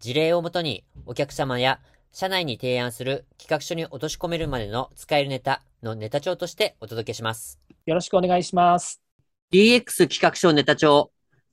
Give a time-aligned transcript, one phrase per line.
[0.00, 1.80] 事例をもとにお客様や
[2.12, 7.60] 社内に提案する企画書に落とし込めるまでの使えるネタのネタ帳としてお届けします。
[7.86, 9.00] よろしくお願いします。
[9.52, 11.10] DX 企画書ネタ帳。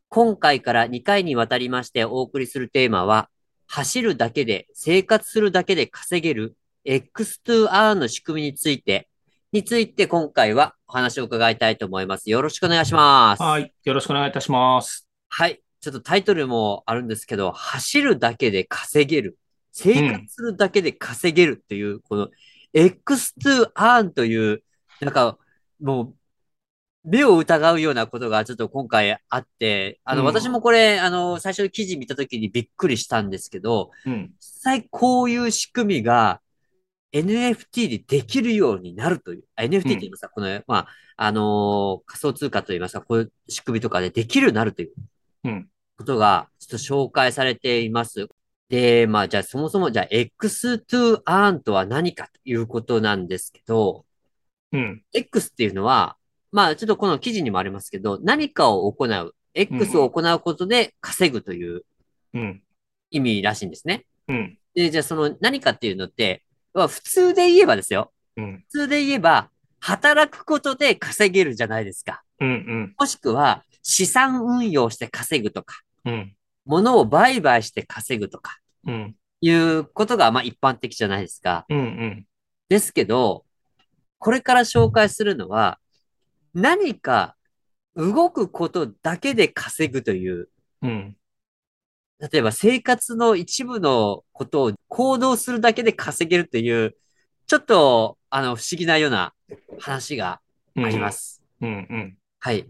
[0.09, 3.29] 今回から2回にわたりましてお送りするテーマは、
[3.67, 6.55] 走るだけで、生活するだけで稼げる
[6.85, 9.07] X2R の仕組みについて
[9.51, 12.29] について今回はお話を伺いたいと思います。
[12.29, 13.43] よろしくお願いします。
[13.43, 13.73] はい。
[13.83, 15.07] よろしくお願いいたします。
[15.27, 15.61] はい。
[15.81, 19.37] ちょっとタイトルもあるんですけど、走るだけで稼げる。
[19.73, 22.29] 生活するだけで稼げるっていう、うん、この
[22.73, 24.63] X2 という、
[24.99, 25.37] なんか
[25.81, 26.13] もう
[27.03, 36.41] 目を疑うようなことがちょっと今回あって、あの、うん、私もこれ、あの、最初の記事見たときにびっくりしたんですけど、うん、実際こういう仕組みが
[37.13, 44.91] NFT でできるようになるという、NFT って言いますか、うん、この、まあ、あのー、仮想通貨と言いますか、こういう仕組みとかでできるようになるという
[46.01, 48.27] ことが、ちょっと紹介されています。
[48.69, 54.05] で、まあ、じゃあそもそも、じゃあ X2 Earn とは何かということなんですけど、
[54.71, 55.03] うん。
[55.13, 56.17] X っていうのは、
[56.51, 61.83] まあ、ちょっとこの記事にもありますけど、何かを行う、X を行うことで稼ぐという
[63.09, 64.05] 意味らしいんですね。
[64.27, 64.57] うん。
[64.73, 66.43] で、じゃあその何かっていうのって、
[66.73, 68.11] まあ、普通で言えばですよ。
[68.37, 69.49] うん、普通で言えば、
[69.81, 72.23] 働くことで稼げるじゃないですか。
[72.39, 76.35] うんうん、もしくは、資産運用して稼ぐとか、うん、
[76.65, 78.57] 物を売買して稼ぐとか、
[78.87, 81.65] うん、いうことがまあ一般的じゃないですか。
[81.69, 82.27] うんうん、
[82.69, 83.45] ですけど、
[84.19, 85.79] これから紹介するのは、
[86.53, 87.35] 何か
[87.95, 90.49] 動くことだけで稼ぐという、
[90.81, 91.17] うん、
[92.19, 96.95] 例えば生活の一部のことを行動するだけで稼げるという、
[97.47, 99.33] ちょっと、あの、不思議なような
[99.79, 100.39] 話が
[100.77, 101.41] あります。
[101.61, 102.17] うん、うん、うん。
[102.39, 102.69] はい。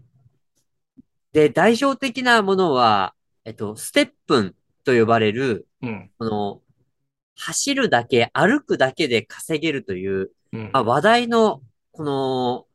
[1.32, 4.54] で、代表的なものは、えっと、ステップン
[4.84, 6.62] と呼ばれる、うん、この、
[7.36, 12.66] 走るだけ、歩くだけで稼げるという、うん、まあ、話題の、この、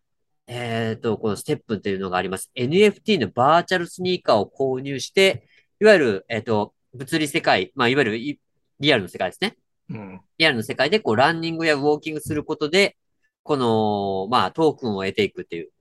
[0.47, 2.51] えっ、ー、と、このステップンというのがあります。
[2.55, 5.47] NFT のバーチャルスニーカーを購入して、
[5.79, 8.39] いわゆる、えっ、ー、と、物理世界、まあ、いわゆる
[8.79, 9.57] リアルの世界ですね。
[9.89, 10.21] うん。
[10.37, 12.97] リアルの世界で、こう、ランニングやウォーキングすることで、
[13.43, 15.71] この、まあ、トークンを得ていくっていう、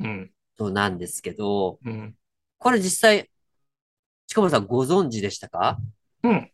[0.00, 0.30] うん。
[0.56, 2.14] そうなんですけど、うん。
[2.58, 3.30] これ実際、
[4.26, 5.78] 近本さんご存知でしたか？
[6.22, 6.50] うん。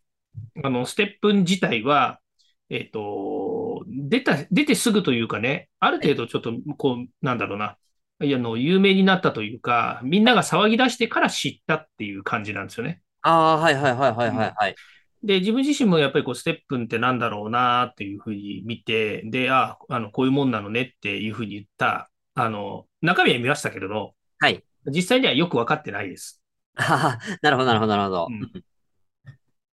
[0.65, 2.21] あの、ステップン自体は、
[2.69, 7.77] えっ、ー、と、出た、出てすぐというかね、ある程度ちょっと、こう、なんだろうな、
[8.23, 13.01] いや、の、有名になったというか、みんなが騒ぎ出してから知ったっていう感じなんですよね。
[13.23, 14.75] ああ、はいはいはいはいはい、はい。
[15.23, 24.63] で、自分自身もやっぱりこう、ステップンってなんだろうなっていうふうに見て、で、ああ、の、こういうもんなのねっていうふうに言った、あの、中身は見ましたけれど、はい。
[24.87, 26.40] 実際にはよくわかってないです。
[26.89, 28.27] ああ、なるほどなるほどなるほど。
[28.31, 28.41] うん、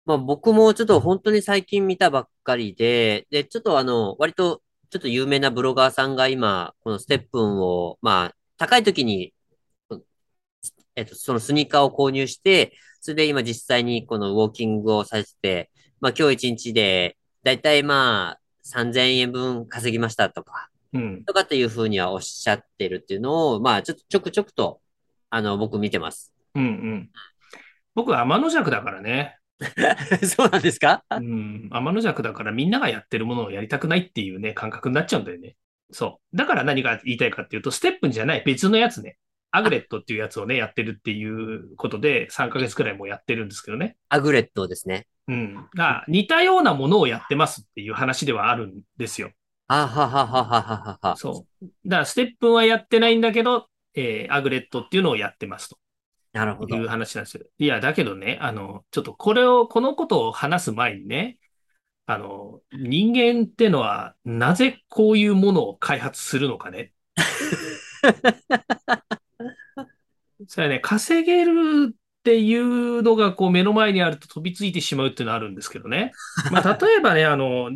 [0.06, 9.32] まあ僕もちょっと本当に最近見たばっかりで、で、ちょっとあの、割とちょっと有名なブロガーさんが今、このステップンを、まあ、高い時に、
[10.94, 15.70] えっと、そのスニーカーを購入して、それで今実際にこのウォーキングをさせて、
[16.00, 24.80] まあ今日一日で、だいたいまあ3000円分稼ぎましたとか、うん、とかっていうふうにはおっしゃってるっていうのを、まあちょっとちょくちょくと、
[25.30, 26.32] あの、僕見てます。
[26.54, 27.10] うんうん。
[27.94, 29.36] 僕は天の弱だからね。
[30.24, 31.04] そうなんですか？
[31.10, 31.68] うん。
[31.70, 35.56] 天の弱だからみんながやってるものをやりたくないっていうね、感覚になっちゃうんだよね。
[35.92, 36.36] そう。
[36.36, 39.18] だから何が言いたいかっていうと、ステップじゃない別のやつね。
[39.54, 43.96] アグレットっていうやつをね、やってるっていうことで、3ヶ月くらいもやってるんですけどね。
[44.08, 45.06] アグレットですね。
[45.28, 45.68] うん。
[45.76, 49.30] が、似たようなものをやってますっていう話ではあるんですよ。
[49.68, 51.16] あはははははは。
[51.16, 51.66] そう。
[51.84, 55.76] だから、ステップはやってないんだけど、えー、アグレットっていうのをやってますと。
[56.32, 56.76] なるほど。
[56.76, 57.44] いう話なんですよ。
[57.58, 61.38] いや、だけどね、あの、ちょっとこれを、このことを話す前にね、
[62.06, 66.92] あの、人間ってのは、なぜこういうものを開発するのかね。
[70.48, 71.94] それはね、稼げるっ
[72.24, 76.12] ていうのがこう目の前にあると飛びついてしまうっていうのはあるんですけどね。
[76.50, 77.70] まあ、例えばね、あの、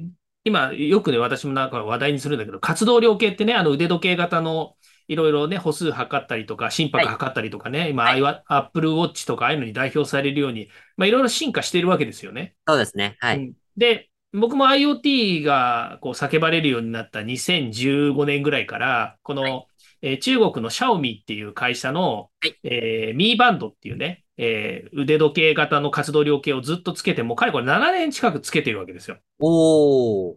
[0.45, 4.75] 今よくね、私もなんか話題にするんだけど、活動量計ってね、あの腕時計型の
[5.09, 12.55] いろいろね、歩数測ったりとか、心拍測ったりとかね、今、はいアップルウォッチとか、ああいうのに代表されるように、まあ、いろいろ進化しているわけですよね。
[12.67, 13.17] そうですね。
[13.21, 13.39] はい。
[13.39, 19.67] うんで、僕も IoT がこう叫ばれるようになった2015年ぐらいから、この、は
[20.03, 29.19] えー中国のシャオミっていう会社の、はいえーバンドっていうね、えー腕時計型の活動量計をずっとつけて、もうかれこれ7年近くつけてるわけですよ。
[29.39, 30.37] おー。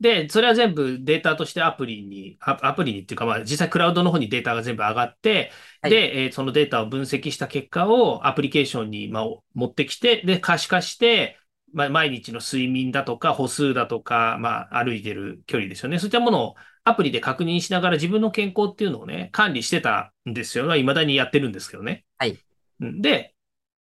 [0.00, 5.52] で、それは全部データとしてアプリに、アアプリにっていうか、まあ、実際クラウドの方にデータが全部上がって、
[5.82, 11.38] はいで、えーそのデータを分析した結果をアプリケーションに、まあ、持ってきて、で、可視化して、
[11.72, 15.98] まあ、毎日の睡眠だとか歩数だとか、まあ、歩いてる距離ですよね。
[15.98, 16.54] そういったものを
[16.84, 20.66] アプリで確認しながら自分の健康っていうのをね、管理してたんですよ。
[20.66, 22.04] まあ、未だにやってるんですけどね。
[22.18, 22.38] はいうん。
[22.80, 23.34] で、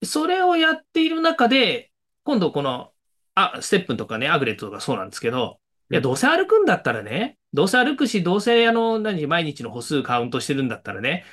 [0.03, 1.93] それをやっている中で、
[2.25, 2.93] 今度この、
[3.35, 5.61] あ、ステップンとかね、アグレットとかそうなんですけど、
[5.91, 11.25] いや、どうせ歩くんだったらね、どうせ歩くし、どうせあの、何、毎日の歩数カウントしてるんだったらね、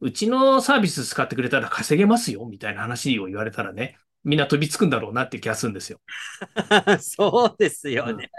[0.00, 6.00] うちのサービス使ってくれたら稼げますよ、みたいな話を言われたらね、みんな飛びつくんだろうなって気がするんですよ。
[7.00, 8.30] そうですよね。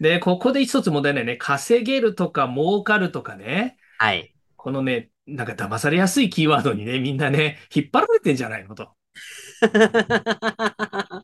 [0.00, 4.34] で、ここで一つ問題ないね、稼げるとか儲かるとかね、はい。
[4.56, 8.88] このね、なんか騙されやすいキーワードにね、みんなね、引っ張られてんじゃないのと。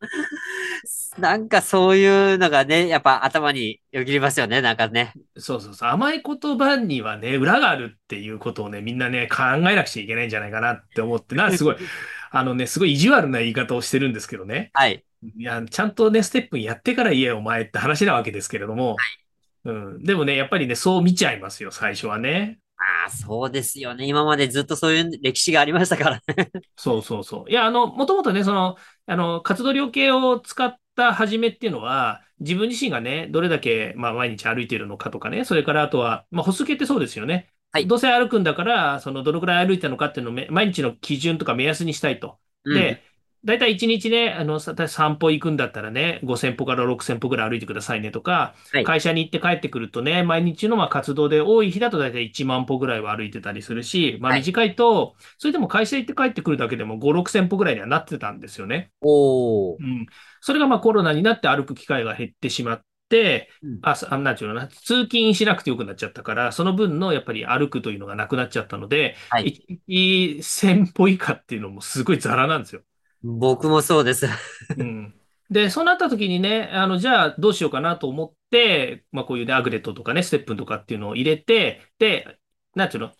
[1.18, 5.14] なんかそういうのがね、やっぱ頭によぎりますよね、なんかね。
[5.38, 5.88] そうそうそう。
[5.88, 11.76] 甘い言葉にはね、裏があるっていうことをね、みんなね、考えなくちゃいけないんじゃないかなって思ってな、すごい、
[12.30, 14.70] あのね、すごい意地悪な言い方をしてるんですけどね。
[14.74, 15.02] はい。
[15.36, 18.96] いや、ちゃんとね、ステップやってから言えよ、お前って話なわけですけれども。
[19.64, 20.02] うん。
[20.02, 22.58] でもね、やっぱりね、そう見ちゃいますよ、最初はね。
[22.76, 24.06] ああ、そうですよね。
[24.06, 26.50] 今までずっとそういう歴史がありましたからね。
[26.76, 27.50] そうそうそう。
[27.50, 28.76] いや、あの、もともとね、その、
[29.06, 37.48] あの、活動量計を使った始めっていうのは、自分自身がね、どれだけ、まあ、毎日歩いているのかとかね、それからあとは、まあ、歩数計ってそうですよね。
[37.72, 42.38] はいどうせ歩くんだから、その、どのくらい歩いたのかっていうのをめ、毎日の基準とか目安にしたいと。
[42.64, 43.00] うん
[43.44, 58.91] で、大体1日ね、あの、さ散歩行くんだったらね、5000歩から6000歩ぐらい歩いてくださいねとか、はい会社に行って帰ってくるとね、毎日のまあ活動で多い日だと大体1万歩ぐらいは歩いてたりするし、まあはい短いと、それでも会社行って帰ってくるだけでも5、6000歩ぐらいにはなってたんですよね。
[59.00, 59.76] おー。
[59.79, 60.06] うん。
[60.41, 69.49] それがまあコロナになって歩く機会が減ってしまって、うんあ、さあなんていうのかな、通勤しなくてよくなっちゃったから、その分のやっぱり歩くというのがなくなっちゃったので、はい。
[69.49, 72.82] 1日1000歩以下っていうのもすごいザラなんですよ。
[73.24, 74.28] 僕もそうです。
[74.76, 75.14] うん。
[75.50, 82.38] で、そうなった時にね、あの、じゃあどうしようかなと思って、まあこういうね、アグレットとかね、ステップンとかっていうのを入れて、で、
[82.74, 83.12] なんていうの？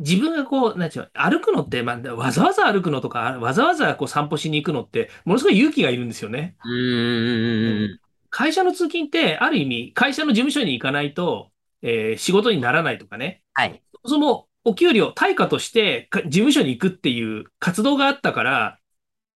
[0.00, 1.30] 自分がこう、なんていうの？
[1.30, 6.56] 歩くのって、まあ、わざわざ歩くのとか、わざわざこう散歩しに行くのって、ものすごい勇気がいるんですよね。
[6.64, 8.00] うーん。
[8.30, 11.50] 会社の通勤って、ある意味、会社の事務所に行かないと、
[11.82, 13.42] えー仕事にならないとかね。
[13.54, 13.82] はい。
[14.04, 18.78] そのお給料、対価としてか事務所に行くっていう活動があったから、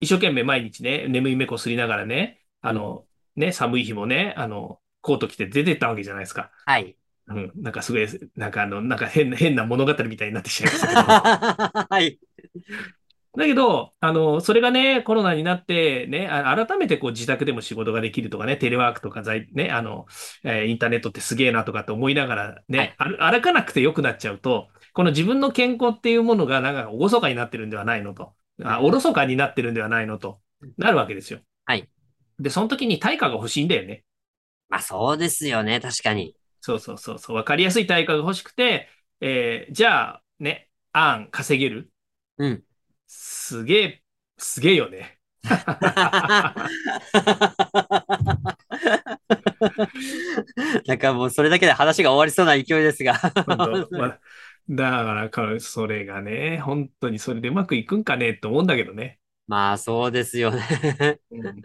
[0.02, 3.06] 一生懸命毎日ね、眠い目こすりながらね、あの、
[3.36, 6.52] ね、寒い日もね、あの、コート着て出てったわけじゃないですか。
[6.66, 6.96] はい。
[7.28, 11.02] うん、なんかすごい、なんかあの、なんか変な、変な物語みたいになってきちゃいましたけど。
[11.90, 12.20] はい。
[13.38, 20.06] だけど、あの、それがね、コロナになって、ね、あ改めてこう自宅でも仕事ができるとかね、テレワークとか在、ね、あの、
[20.44, 28.34] えーインターネットってすげえなとかって思いながらね、歩歩かなくてよくなっちゃうと、この自分の健康っていうものがなんかおごそかになってるんではないのと、
[28.64, 30.40] あ、おろそかになってるんではないのと、
[30.78, 31.40] なるわけですよ。
[31.66, 31.90] はい。
[32.40, 34.04] で、その時に対価が欲しいんだよね。
[34.70, 35.80] まあそうですよね。
[35.80, 36.36] 確かに。
[36.62, 38.90] そうそうそうそう、わかりやすい対価が欲しくて、
[39.20, 41.92] えーじゃあ、ね、あん稼げる？
[42.38, 42.64] うん。
[43.08, 44.04] すげえ、
[44.38, 45.20] すげえよね。
[50.88, 53.20] なんかもうそれだけで話が終わりそうな勢いですが。
[53.92, 54.20] まあ
[54.72, 59.20] だからか、それがね、本当にそれでうまくいくんかねって思うんだけどね。
[59.48, 61.20] まあそうですよね。
[61.32, 61.62] うん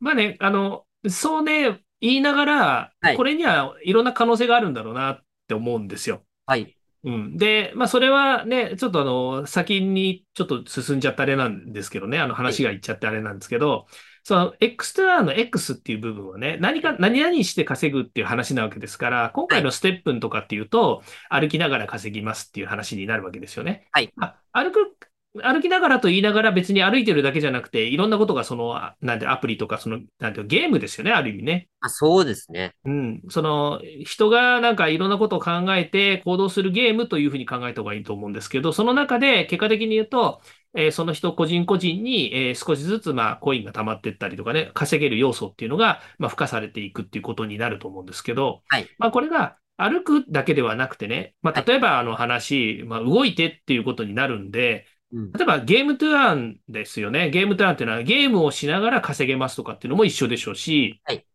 [0.00, 6.24] まあね、あの、そうね、言いながらはい、これにはいろんな可能性があるんだろうなって思うんですよ。
[6.46, 6.76] はい。
[7.04, 7.36] うん。
[7.36, 13.86] で、まあそれはね、ちょっとあの、先にちょっと進んじゃったあれなんですけどね、あの話がいっちゃってあれなんですけど、
[14.24, 23.88] その X と R の X っていう部分はね、何か、何々して稼ぐっていう話なわけですから、今回のステップンとかっていうと、歩きながら稼ぎますっていう話になるわけですよね。
[23.90, 24.12] はい。
[24.20, 24.96] あ歩く、
[25.34, 31.68] 歩きながらと言いながら別に歩いてるだけじゃなくて、いろんなことがその、あなんてアプリとかその、なんてゲームですよね、ある意味ね。
[31.80, 32.74] あ、そうですね。
[32.84, 33.22] うん。
[33.30, 40.42] その、人がなんかいろんなことを考えて行動するゲームというふうに考えた方がいいと思うんですけど、その中で結果的に言うと、
[40.74, 54.91] えーその人個人個人に、えー少しずつまあコインが溜まっていったりとかね、稼げる要素っていうのが、まあ、付加されていくっていうことになると思うんですけど、はいまあこれが歩くだけではなくてね、まあ、例えばあの話、まあ、動いてっていうことになるんで、うん。
[55.12, 57.30] 例えばゲームトゥアーンですよね。
[57.30, 61.26] ゲームトゥアーンっていうのはゲームをしながら稼げますとかっていうのも一緒でしょうし、はい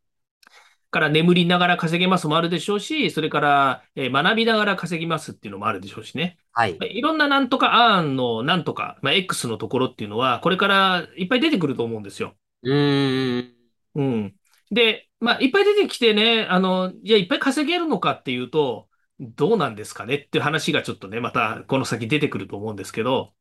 [0.89, 6.37] から眠りながら稼げますもあるでしょうし、それから、えー学びながら稼ぎますっていうのもあるでしょうしね。
[6.53, 6.77] はい。
[6.79, 12.35] いろんななんとかアーンのなんとか、まあ、X のところっていうのは、これからいっぱい出てくると思うんですよ。
[12.63, 13.53] うーん。
[13.95, 14.35] うん。
[14.71, 18.87] で、まあ、いっぱい出てきてね、あの、じゃあいっぱい稼げるのかっていうと、
[19.19, 23.33] どうなんですかねっていう話がちょっとね、またこの先出てくると思うんですけど、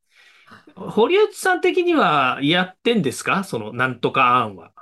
[0.76, 3.44] 堀内さん的にはやってんですか？
[3.44, 4.72] そのなんとか案は。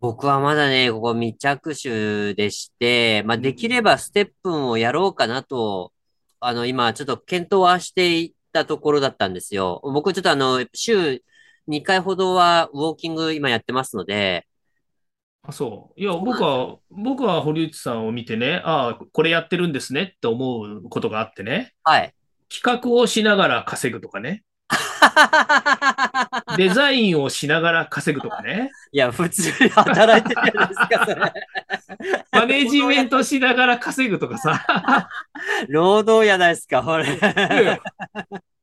[0.00, 5.92] 僕はまだね、ここ未着手でして、まあ、できればステップンをやろうかなと、
[6.38, 9.80] あの、今、ちょっと検討はしていったところだったんですよ。
[9.82, 11.22] 僕、ちょっとあの、週
[11.66, 14.46] 2回ほどはウォーキング今やってますので、
[15.42, 16.00] あ、そう。
[16.00, 22.14] いや、僕は、僕は堀内さんを見てね、ああ、これやってるんですねって思うことがあってね、はい。
[22.52, 24.42] 企画をしながら稼ぐとかね、
[26.56, 31.32] デザインをしながら稼ぐとかね、いや、普通に働いてるじゃないですか、それ。
[32.32, 35.08] マネジメントしながら稼ぐとかさ、
[35.68, 37.06] 労働やないですか、これ。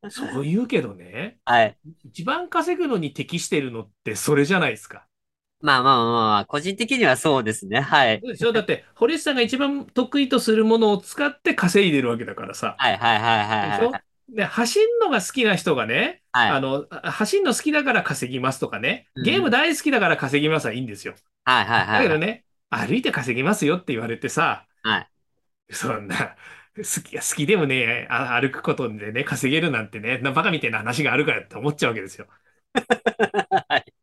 [0.10, 1.78] そう言うけどね、はい。
[2.06, 5.06] 一番稼ぐのに適してるのってそれじゃないですか。
[5.62, 7.80] まあまあまあまあ、個人的にはそうですね。
[7.80, 8.20] はい。
[8.22, 8.52] そうでしょ？
[8.52, 12.76] だって、堀内さんが一番得意とするものを使って稼いでるわけだからさ。
[12.78, 14.04] はいはいはいはいはい。
[14.30, 21.16] で、走るのが好きな人がね、はいあの、あ走るの好きだから稼ぎますとかね、うんゲーム大好きだから稼ぎますはいいんですよ。
[21.46, 22.04] はいはいはい。
[22.04, 25.08] だけどね、歩いて稼ぎますよって言われてさ、はい。
[25.72, 26.36] そんな、
[26.76, 32.28] 好き、好きでもね、あ歩くことでね、稼げるなんてね、なバカみたいな話があるからって思っちゃうわけですよ。
[33.68, 33.94] はい。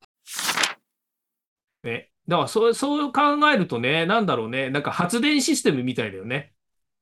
[1.83, 2.11] ね。
[2.29, 6.53] だからそう、そう考えるとね、なんだろうね、なんか発電システムみたいだよね。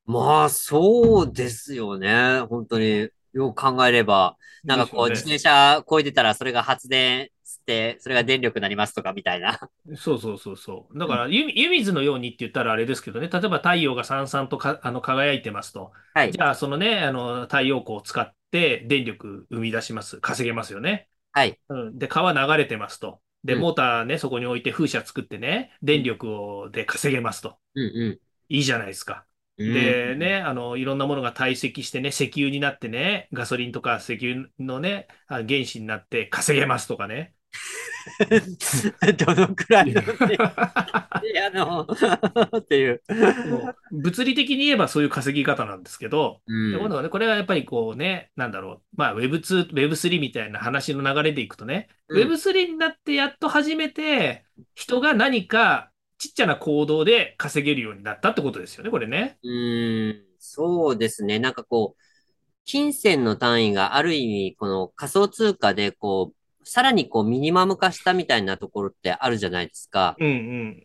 [0.08, 2.40] まあ、そうですよね。
[2.48, 3.10] 本当に。
[3.34, 4.38] よく考えれば。
[4.64, 9.60] なんかこう、自転車こいでたらそれが発電して、それが電力になりますとかみたいな。
[9.96, 10.98] そうそうそうそう。
[10.98, 15.92] だから、湯湯水のようにって言ったらあれですけどね、例えば太陽がさんさんとかあの輝いてますと。
[16.14, 16.40] はいじ。
[16.40, 20.16] ゃあ、そのね、あの太陽光を使って電力生み出します。
[20.22, 21.08] 稼げますよね。
[21.32, 21.60] はい。
[21.68, 23.20] うん、で、川流れてますと。
[23.44, 27.58] で、うんモーターね、そこに置いて風車作ってね、電力をで稼げますと。
[27.74, 29.26] うんういいじゃないですか。
[29.58, 37.34] で、ね、あの、いろんなものが堆積してね、石油になってね、ガソリンとか石油のね、あ原子になって稼げますとかね。
[39.18, 40.08] どのくらいのね、
[41.24, 41.86] いや、あの、
[42.56, 43.02] っていう。
[43.50, 59.38] もう物理的に言えばそういう稼ぎ方なんですけど、うんで今度はね、これはやっぱりこうね、なんだろう、まあ Web2、Web3 みたいな話の流れでいくとね、うん Web3 になってやっと初めて人が何かちっちゃな行動で稼げるようになったってことですよね、これね。
[59.42, 61.38] うーん、そうですね。
[61.38, 62.02] なんかこう、
[62.64, 70.16] 金銭の単位がある意味、この仮想通貨で、こう、さらにこうミニマム化したみたいなところってあるじゃないですか。
[70.20, 70.34] うんうん、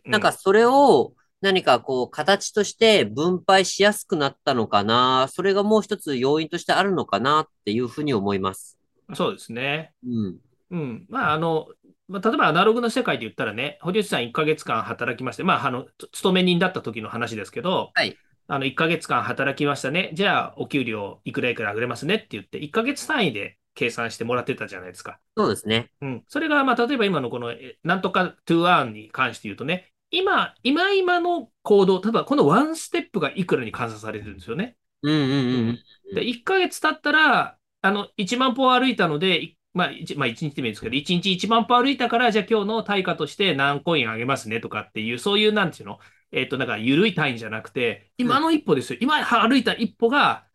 [0.06, 0.12] うん。
[0.12, 5.28] なんかそれを何かこう形として分配しやすくなったのかな。
[5.30, 8.78] それがもう一つ要因としてあるのかなっていうふうに思います。
[9.14, 9.92] そうですね。
[10.06, 10.38] うん。
[10.72, 11.06] うん。
[11.10, 11.68] まあ、あの、
[12.08, 18.18] まあ、例えばアナログの世界で言ったらね、堀内さん1ヶ月間働きまして、まあ、あの、つ勤め人だった時の話ですけど、はい。
[18.48, 20.12] あの、1ヶ月間働きましたね。
[20.14, 25.20] じゃあ、お給料いくらいくら上げれますねって言って、1ヶ月単位で計算してもらってたじゃないですか。
[25.38, 25.92] そうですね。
[26.02, 26.24] うん。
[26.28, 34.76] それが、まあ、例えば今のこの、えなんとか to earn に関して言うとね、今、今今の行動、例えばこのワンステップがいくらに換算されてるんですよね。
[35.02, 35.80] うんうんうんうん。
[36.16, 46.00] で、1ヶ月経ったら、あの、1万歩歩いたので、いまあ、1、まあ、1日でもいいですけど、1日1万歩歩いたから、じゃあ今日の対価として何コインあげますねとかっていう、そういう、なんていうの
[46.32, 49.00] えっと、なんか、緩い単位じゃなくて、今の一歩ですよ。
[49.02, 50.48] 今歩いた一歩が、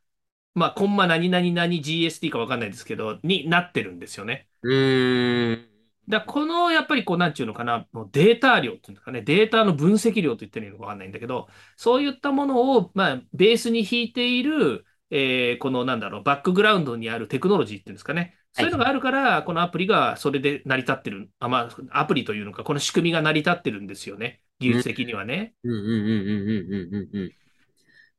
[0.54, 4.48] まあ、コンマ何々何 GST かわかんないですけど、になってるんですよね。
[4.62, 5.68] うーん。
[6.08, 18.37] だこの、やっぱりこう、なんていうのかな、もうデータ量っていうんですかね、データの分析量と言ってるのかわかんないんだけど、そういったものを、まあ、ベースに引いている、えーこの、なんだろう、バックグラウンドにあるテクノロジーっていうんですかね。
[18.58, 21.30] そういうのがあるから、このアプリがそれで成り立ってる。
[21.38, 24.40] あまあ、アプリというのか、この仕組みが成り立ってるんですよね。
[24.58, 25.54] 技術的にはね。
[25.62, 27.32] うんうんうんうんうんうんうん。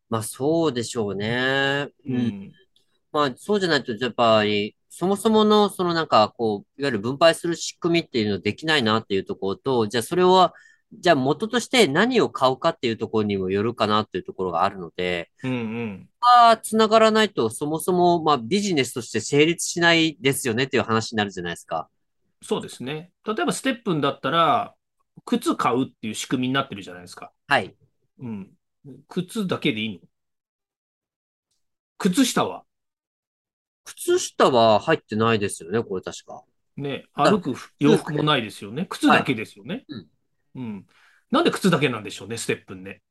[0.09, 1.89] まあ、そうでしょうね。
[2.07, 2.15] うん。
[2.15, 2.51] うん、
[3.11, 10.53] まあ、そうじゃないと、やっぱり、そもそもの、そのなんか、こう、いわゆる分配する仕組みっていうのできないなっていうところと、じゃあそれは、
[10.91, 16.09] じゃあ元として何を買うかっていうところにもよるかなっていうところがあるので、うんうん。
[16.19, 21.89] まあ、繋がらないと、そもそも、まあビジネスとして成立しないですよねっていう話になるじゃないですか。
[22.41, 23.11] そうですね。
[23.23, 24.73] 例えば、ステップンだったら、
[25.25, 27.31] 靴買うっていう仕組みになってるじゃないですか。
[27.47, 27.75] はい。
[28.19, 28.49] うん。
[29.07, 29.99] 靴だけでいいの？
[31.99, 32.63] 靴下は？
[33.83, 36.43] 靴下は入ってないですよね、これ確か。
[36.77, 38.87] ね、歩く洋服もないですよね。
[38.89, 39.85] 靴だけですよね。
[39.87, 40.07] うん
[40.55, 40.87] うん。
[41.31, 43.01] なんで靴だけなんでしょうね、ステップンね。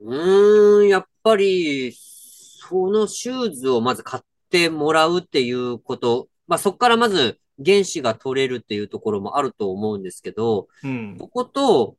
[0.00, 11.16] うーん、やっぱり、そのシューズをまず買ってもらうっていうこと、まあそこからまず原子が取れるっていうところもあると思うんですけど、うん。
[11.18, 11.96] ここと、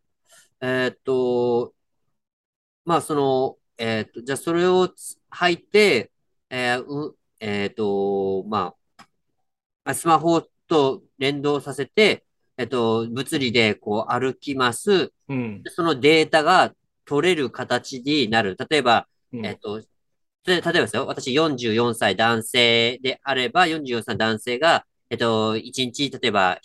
[0.61, 1.73] えーっと、
[2.85, 6.11] まあその、えーっと、じゃあそれをつ履いて、
[6.49, 9.03] えーう、えーっと、まあ、
[9.83, 12.25] まあスマホと連動させて、
[12.59, 15.13] えーっと、物理でこう歩きます。
[15.29, 15.63] うん。
[15.67, 16.73] そのデータが
[17.05, 18.57] 取れる形になる。
[18.69, 19.87] 例えば、うんえっと、で
[20.45, 26.59] 例えばですよ、私44歳男性であれば、44歳男性が、えっと、1日、例えば、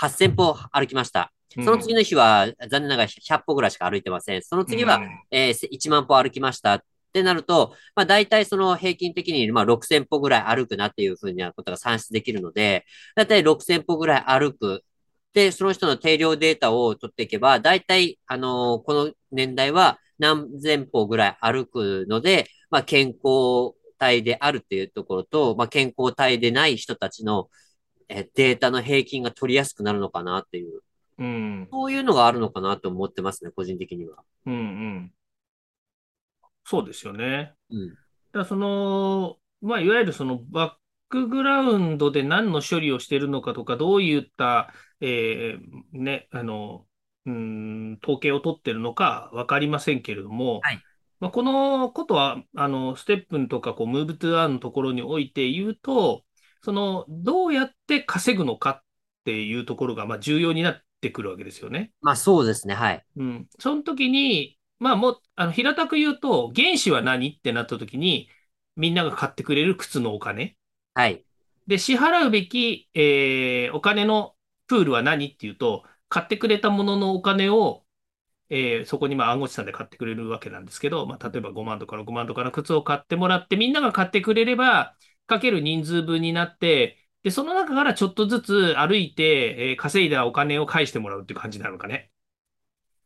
[0.00, 1.32] 8000歩歩きました。
[1.64, 4.42] その次の日は、残念ながら100歩ぐらいしか歩いてません。
[4.42, 6.82] その次は、えー1万歩歩きましたっ
[7.12, 12.84] てなると、まあ大体その平均的にまあ6000歩ぐらい歩くなっていうふうなことが算出できるので、
[13.14, 14.82] 大体6000歩ぐらい歩く。
[15.32, 27.48] で、その人の定量データを取っていけば、大体、あのーこの年代は何千歩ぐらい歩くので、まあ健康体であるっていうところと、まあ健康体でない人たちの
[28.08, 30.80] えーデータの平均が取りやすくなるのかなっていう、
[31.18, 31.68] うん。
[31.70, 34.24] そういうのがあるのかなと思ってますね、個人的には。
[34.46, 34.54] うん。
[34.54, 35.12] うん。
[36.64, 37.54] そうですよね。
[37.70, 37.94] うん。
[38.32, 46.86] だその、まあ、いわゆるそのバックグラウンドで何の処理をしているのかとか、どういった、えーね、あの、
[47.26, 50.80] うん、統計を取ってるのか分かりませんけれども、はい
[51.20, 56.24] まあ、このことは、あの、ステップンとか、こう、ムーブトゥアーンのところにおいて言うと、
[56.62, 58.82] その、どうやって稼ぐのかっ
[59.26, 61.92] ていうところが、まあ、重要になってくるわけですよね。
[62.00, 63.04] まあそうですね、はい。
[63.16, 63.48] うん。
[63.58, 68.30] その時に、まあもう、あの、平たく言うと、原資は何ってなった時に、
[68.76, 70.56] みんなが買ってくれる靴のお金。
[70.94, 71.24] はい。
[71.66, 77.84] で、支払うべき、えーお金のプールは何っていうと、買ってくれたもののお金を、
[78.50, 92.12] えーそこにまあ暗号資産で買ってくれるわけなんですけど、まあ、例えば5万とか6万とかの靴を買ってもらって、みんなが買ってくれれば、かける人数分になって、で、その中からちょっとずつ歩いて、えー稼いだお金を返してもらうっていう感じなのかね。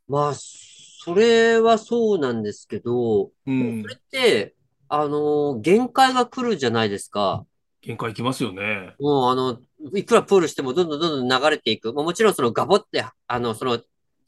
[0.08, 4.56] まあ、それはそうなんですけど、うんそれって、
[4.88, 7.46] あの、限界が来るじゃないですか。
[7.84, 8.94] 限界いきますよね。
[8.98, 9.58] もう、あの、
[9.94, 11.92] いくらプールしてもどんどんどんどん流れていく。
[11.92, 13.78] まあ、もちろんそのガボって、あの、その、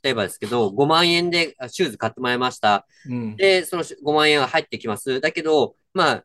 [0.03, 2.87] 例えばですけど、5万円であシューズ買ってもらいました。
[3.09, 3.37] うん。
[3.37, 5.21] で、その5万円が入ってきます。
[5.21, 6.25] だけど、まあ、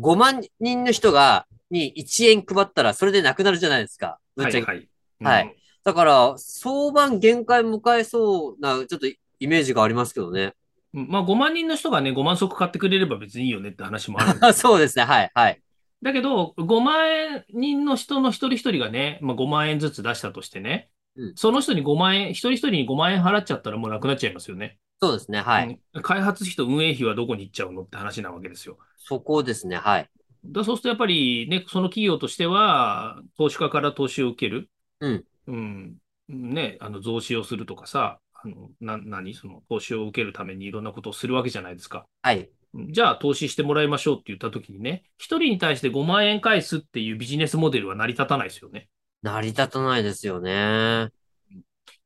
[0.00, 4.18] 5万人の人が、に1円配ったらそれでなくなるじゃないですか。
[4.36, 4.88] ぶっちゃけはい
[5.20, 5.44] はい。
[5.44, 10.54] はいだから、相場限界迎えそうな、ちょっとイメージがありますけどね。
[10.94, 14.38] うんまあ5万人の人がね、5万足買ってくれれば別にいいよねって話もある。
[14.54, 15.04] そうですね。
[15.04, 15.62] はい、はい。
[16.02, 24.78] だけど、5万円人の人の一人一人がね、まあ、5万円ずつ出したとしてね、うんその人に5万円、一人一人に5万円払っちゃったらもうなくなっちゃいますよね。
[25.00, 25.40] そうですね。
[25.40, 25.78] はい。
[25.94, 28.78] うん開発費と運営費はどこに行っちゃうのって話なわけですよ。
[28.96, 29.76] そこですね。
[29.76, 30.08] はい。
[30.44, 34.70] だそうするとやっぱりね、その企業としては、投資家から投資を受ける。
[35.00, 35.24] うん。
[35.48, 35.96] うん。
[36.28, 39.34] ね、あの増資をするとかさ、あのな何？
[39.34, 42.06] その投資を受けるためにいろんなことをするわけじゃないですか。
[42.22, 42.48] はい。
[42.74, 48.88] じゃあ投資してもらいましょうって言ったときにね、一人に対して5万円返すっていうビジネスモデルは成り立たないですよね。
[49.22, 51.10] 成り立たないですよね。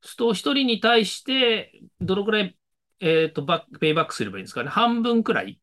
[0.02, 2.56] すると一人に対してどのくらい、
[3.00, 4.68] えっと、バック、ペイバックすればいいんですかね。
[4.68, 5.60] 半分くらい。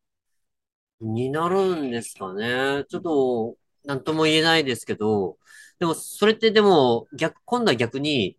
[1.01, 2.85] になるんですかね。
[2.87, 5.37] ちょっと、なんとも言えないですけど、
[5.79, 8.37] でも、それってでも、逆、今度は逆に、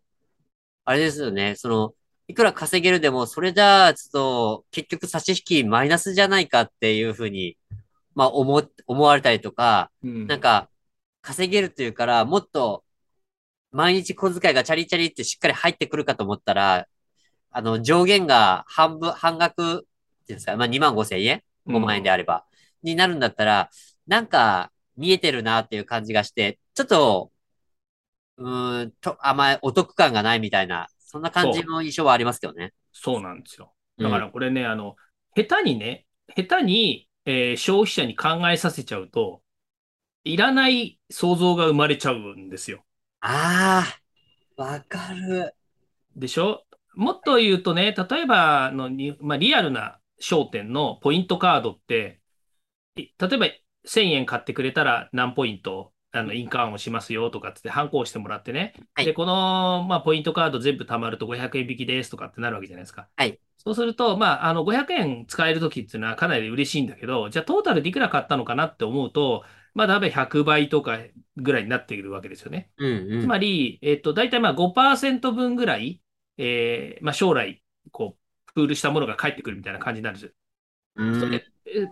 [0.85, 1.57] あれですよね。
[1.57, 1.95] その、
[2.27, 7.59] いくら稼げるでも、それじゃあ、ちょっと、結局差し引きマイナスじゃないかっていうふうに、
[8.15, 10.71] まあ、思、思われたりとか、うんなんか、
[11.23, 12.85] 稼げるというから、もっと、
[13.73, 16.87] 毎日小遣いがチャリチャリってしっかり入ってくるかと思ったら、
[17.51, 19.85] あの、上限が半分、半額ってい
[20.31, 22.47] うんですか、まあ、2万5千円 ?5 万円であれば、
[22.83, 23.71] になるんだったら、
[24.07, 27.33] なんか、見えてるなっていう感じがして、ちょっと、
[28.37, 32.75] うーん、と、あんまりお得感がないみたいな、そんな感じの印象はありますけどね。
[32.93, 33.73] そうなんですよ。
[33.99, 34.97] うんだからこれね、あの、
[35.37, 39.43] 下手にね、下手に、えー消費者に考えさせちゃうと、
[40.25, 42.85] いらない想像が生まれちゃうんですよ。
[43.21, 43.99] あ
[44.57, 45.55] あ、わかる。
[46.17, 46.65] でしょ？
[46.95, 52.21] もっと言うとね、例えばのに、まあ、リアルな商店のポイントカードって、
[52.97, 53.47] い例えば
[53.87, 58.75] 1000円買ってくれたら何ポイント、あの、印鑑をしますよとかって、ハンコをしてもらってね。
[58.95, 63.09] はいで、この、まあ、ポイントカード全部貯まると500円引きですとかってなるわけじゃないですか。
[63.17, 63.39] はい。
[63.59, 70.99] そうすると、まあ、あの、500円使えるときっていうのはかなり嬉しいんだけど、じゃあトータルでいくら買ったのかなって思うと、まあ、だいぶ100倍とか
[71.37, 72.71] ぐらいになっているわけですよね。
[72.77, 73.21] うんうん。
[73.23, 76.01] つまり、えっと、大体まあ5%分ぐらい、
[76.39, 80.33] えーまあ、将来、こう、プールしたものが返ってくるみたいな感じになるんですよ。
[80.97, 81.31] うん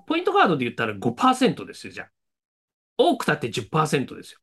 [0.06, 2.10] ポイントカードで言ったら5%ですよ、じゃあ。
[3.10, 4.38] 多くたって10%ですよ。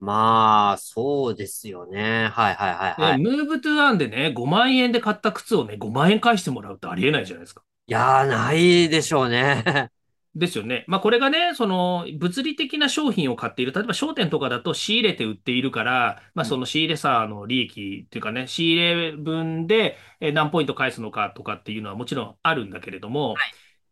[0.00, 2.28] まあ、そうですよね。
[2.28, 3.18] はいはいはいはい。
[3.18, 7.64] ね、ムーブトゥアンでね、5万円で買った靴をね、5万円返してもらうってありえないじゃないですか。
[7.86, 9.90] いやー、ないでしょうね。
[10.34, 10.84] ですよね。
[10.88, 23.44] まあこれがね、その物理的な商品を買っている、例えば商店とかだと仕入れて売っているから、まあその仕入れさの利益っていうかね、仕入れ分でえー何ポイント返すのかとかっていうのはもちろんあるんだけれども、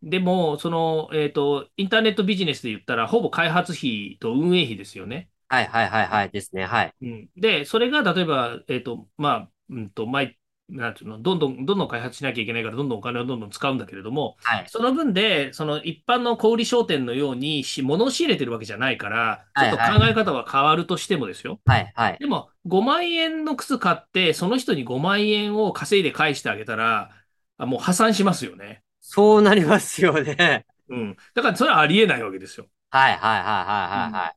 [0.03, 5.31] でも、その、えっと、インターネットビジネスで言ったら、ほぼ開発費と運営費ですよね。
[5.49, 6.65] はいはいはいはいですね。
[6.65, 6.95] はい。
[7.03, 10.39] うん、で、それが例えば、えっと、まあ、うんと、毎、
[10.69, 14.67] なんていうの、どんどん、どんどん開発しなきゃいけないから、どんどんお金をどんどん使うんだけれども、はい。
[14.71, 21.61] その分で、その一般の小売商店のようにし、物を仕入れてるわけじゃないから、ちょっと考え方は変わるとしてもですよ。
[21.65, 22.19] はいはい。
[22.19, 27.11] でも、5万円の靴買って、その人に5万円を稼いで返してあげたら、
[27.59, 28.83] あもう破産しますよね。
[29.03, 30.65] そうなりますよね。
[30.89, 31.17] うん。
[31.35, 32.69] だから、それはありえないわけですよ。
[32.91, 34.37] はいはいはいはいはいはい。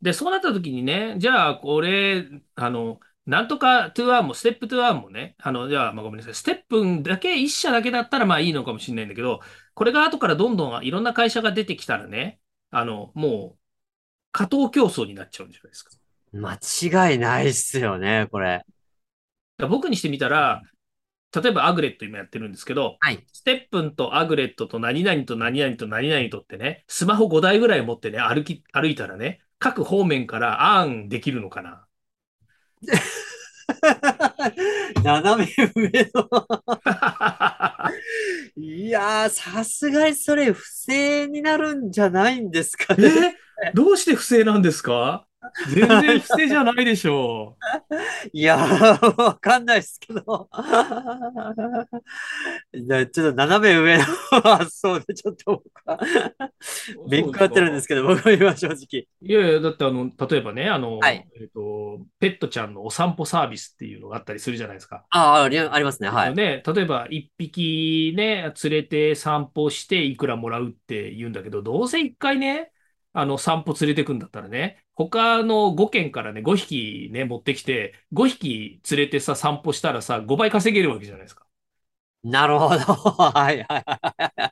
[0.00, 9.40] で、そうなった時にね、じゃあ、これ、あの、なんとかトゥアーも、ステップトゥアーもね、あの、じゃあ、まあ、ごめんなさい、ステップだけ、一社だけだったらまあいいのかもしれないんだけど、
[9.74, 12.38] これが後からどんどんいろんな会社が出てきたらね、
[12.70, 13.58] あの、もう、
[14.32, 15.90] 過当競争になっちゃうんじゃないですか。
[16.32, 18.64] 間違いないっすよね、これ。
[19.68, 20.62] 僕にしてみたら、
[21.40, 23.24] 例えばアグレット今やってるんですけど、はい。
[23.32, 31.86] ステップンとアグレットと何々と何々と何々とってね、スマホ5台ぐらい持ってね、歩き、歩いたらね、各方面からアーンできるのかな。
[35.02, 36.28] 斜め上の。
[38.56, 43.36] いやー、さすがにそれ不正になるんじゃないんですかね。
[43.64, 43.72] え？
[43.72, 45.26] どうして不正なんですか？
[45.68, 47.56] 全然不正じゃないでしょ
[48.32, 50.48] いやー、わかんないですけど。
[52.72, 54.04] ちょっと斜め上の
[54.42, 55.98] 発想でちょっと僕は
[56.96, 57.08] う。
[57.08, 59.06] 勉強ってるんですけど、僕は今正直。
[59.22, 65.04] いやいや、だってあの、例えばね、あの、はいえっと、ペットちゃんのお散歩サービスっていうのがあったりするじゃないですか。
[65.10, 66.08] ああ、ありありますね。
[66.08, 66.34] はい。
[66.34, 72.70] ね、例えば一匹ね、連れて散歩していくらもらうって言うんだけど、どうせ一回ね、
[73.14, 81.46] あの散歩連れてくんだったらね、他の5軒からね、5匹ね、持ってきて、5匹連れてさ、散歩したらさ、5倍稼げるわけじゃないですか。
[82.24, 82.76] なるほど。
[83.32, 84.50] はいはいはい。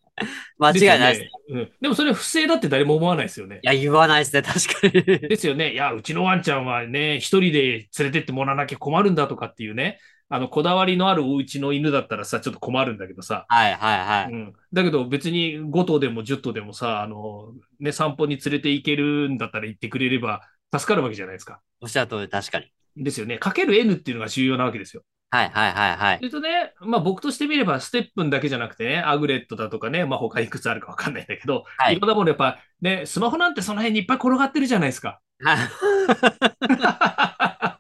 [0.59, 1.31] 間違いないですね。
[1.49, 1.63] よね。
[1.63, 1.73] うん。
[1.81, 3.67] でもそれ不正だって誰も思わないですよねい。
[3.67, 4.43] や、言わないですね。
[4.43, 5.29] 確かに。
[5.29, 5.73] ですよね。
[5.73, 9.99] いや、うちのワンちゃんはね、一人で連れてってもらわなきゃ困るんだとかっていうね、
[10.35, 14.33] あの、こだわりのあるお家の犬だったらさ、ちょっと困るんだけどさ、はいはいはい。
[14.33, 14.55] うん。
[14.73, 20.41] だけど別に5頭でも10頭でもさ、あの、ね、散歩に連れて行けるんだったら行ってくれれば
[20.75, 21.61] 助かるわけじゃないですか。
[21.83, 22.73] おっしゃる通り、確かに。
[22.97, 23.37] ですよね。
[23.37, 25.03] かける N っていうのが重要なわけですよ。
[25.29, 26.23] はいはいはいはいそ。
[26.25, 35.21] れとね、まあ僕としてみれば、ステップンだけじゃなくてね、アグレットだとかね、まあ他いくつあるかわかんないんだけど、はいいろんなものやっぱね、スマホなんてその辺にいっぱい転がってるじゃないですか。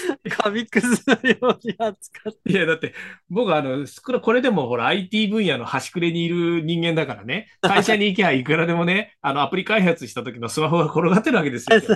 [0.30, 1.14] 紙くずの
[1.48, 2.52] ように扱って。
[2.52, 2.94] いや、だって、
[3.30, 3.86] 僕はあの、
[4.20, 11.80] これでもほら、IT 分野の端くれにいる人間だからね、会社に行けばいくらでもね、 あの、アプリ開発した時のスマホが転がってるわけですよ。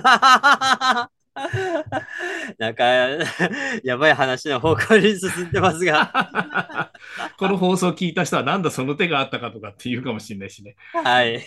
[2.59, 2.85] なんか、
[3.85, 6.90] やばい話の方向に進んでますが。
[7.38, 10.76] この放送聞いた人はなんだその手があったかとかって言うかもしれないしね。
[10.94, 11.44] はい。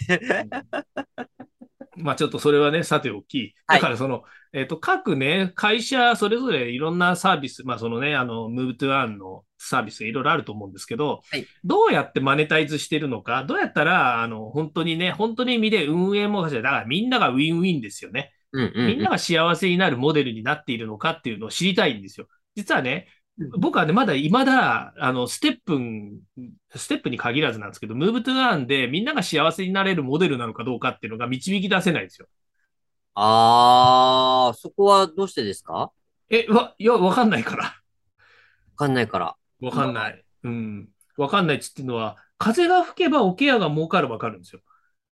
[1.99, 3.55] まあちょっとそれはね、さておき。
[3.67, 18.33] はいだからその、えっ、と、各ね、会社それぞれいろんなサービス、まあそのね、あの、 Move to Earn のサービスいろいろあると思うんですけど、はいどうやってマネタイズしてるのか、どうやったら、あの、本当にね、本当の意味で運営も、だからみんながウィンウィンですよね。
[18.51, 22.27] うんうんみんなが幸せになるモデルになっているのかっていうのを知りたいんですよ。
[22.55, 23.07] 実はね、
[23.57, 26.19] 僕はね、まだ未だ、あの、ステップン、
[26.75, 32.27] ステップに限らずなんですけど、 Move to Earn でみんなが幸せになれるモデルなのかどうかっていうのが導き出せないんですよ。
[33.15, 35.73] あー、そこはどうしてですか？
[35.73, 35.91] わ
[36.29, 37.75] え、わ、いや、わかんないから。
[38.75, 39.35] かんないから。
[39.61, 40.23] わかんない。
[40.43, 40.89] うん。
[41.17, 44.61] わかんないっつっていうのは、風が吹けば桶屋が儲かるわかるんですよ。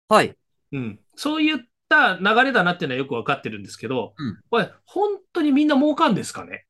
[0.09, 0.35] はい。
[0.71, 0.99] うん。
[1.15, 1.57] そういっ
[1.89, 6.64] た流れだなっていうのはよくわかってるんですけど、うんこれ、本当にみんな儲かんですかね？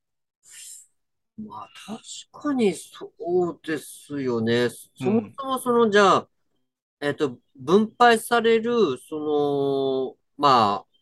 [1.37, 1.99] まあ、確
[2.31, 4.69] かにそうですよね。
[4.69, 6.29] そうんもそもその、じゃあ、
[7.01, 10.95] えっと、分配される、そまあ、